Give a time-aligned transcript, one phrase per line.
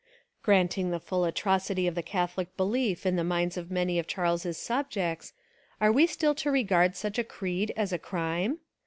[0.41, 5.31] Granting the full atrocity of Catholic belief in the minds of many of Charles's subjects,
[5.79, 8.57] are we still to re gard such a creed as a crime?